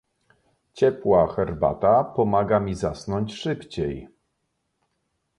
[0.73, 4.07] Ciepła herbata pomaga mi zasnąć szybciej.